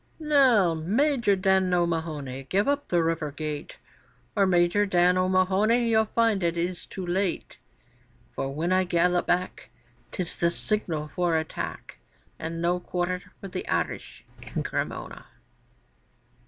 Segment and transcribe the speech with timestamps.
[0.19, 3.77] 'Now, Major Dan O'Mahony, give up the river gate,
[4.35, 7.59] Or, Major Dan O'Mahony, you'll find it is too late;
[8.33, 9.69] For when I gallop back
[10.11, 11.99] 'Tis the signal for attack,
[12.39, 15.27] And no quarter for the Irish in Cremona!